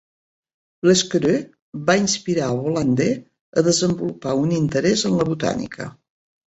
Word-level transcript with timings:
Lesquereux 0.89 1.43
va 1.91 1.97
inspirar 2.05 2.47
a 2.47 2.57
Bolander 2.65 3.11
a 3.63 3.67
desenvolupar 3.71 4.37
un 4.43 4.59
interès 4.65 5.09
en 5.13 5.19
la 5.23 5.31
botànica. 5.33 5.93